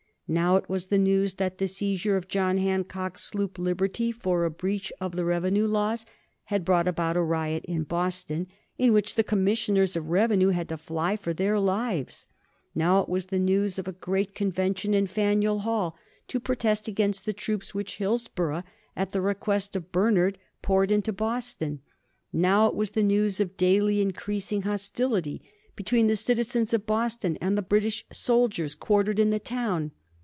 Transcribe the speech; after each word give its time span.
Now 0.33 0.55
it 0.55 0.69
was 0.69 0.87
the 0.87 0.97
news 0.97 1.33
that 1.33 1.57
the 1.57 1.67
seizure 1.67 2.15
of 2.15 2.29
John 2.29 2.55
Hancock's 2.57 3.21
sloop 3.21 3.59
"Liberty" 3.59 4.13
for 4.13 4.45
a 4.45 4.49
breach 4.49 4.93
of 5.01 5.17
the 5.17 5.25
revenue 5.25 5.67
laws 5.67 6.05
had 6.45 6.63
brought 6.63 6.87
about 6.87 7.17
a 7.17 7.21
riot 7.21 7.65
in 7.65 7.83
Boston 7.83 8.47
in 8.77 8.93
which 8.93 9.15
the 9.15 9.25
Commissioners 9.25 9.97
of 9.97 10.07
Revenue 10.07 10.47
had 10.51 10.69
to 10.69 10.77
fly 10.77 11.17
for 11.17 11.33
their 11.33 11.59
lives. 11.59 12.27
Now 12.73 13.01
it 13.01 13.09
was 13.09 13.25
the 13.25 13.39
news 13.39 13.77
of 13.77 13.89
a 13.89 13.91
great 13.91 14.33
convention 14.33 14.93
in 14.93 15.05
Faneuil 15.05 15.59
Hall 15.59 15.97
to 16.29 16.39
protest 16.39 16.87
against 16.87 17.25
the 17.25 17.33
troops 17.33 17.75
which 17.75 17.97
Hillsborough, 17.97 18.63
at 18.95 19.11
the 19.11 19.19
request 19.19 19.75
of 19.75 19.91
Bernard; 19.91 20.37
poured 20.61 20.93
into 20.93 21.11
Boston. 21.11 21.81
Now 22.31 22.67
it 22.67 22.75
was 22.75 22.91
the 22.91 23.03
news 23.03 23.41
of 23.41 23.57
daily 23.57 23.99
increasing 23.99 24.61
hostility 24.61 25.41
between 25.75 26.07
the 26.07 26.15
citizens 26.15 26.73
of 26.73 26.85
Boston 26.85 27.37
and 27.41 27.57
the 27.57 27.61
British 27.61 28.05
soldiers 28.13 28.75
quartered 28.75 29.19
in 29.19 29.31
the 29.31 29.37
town. 29.37 29.91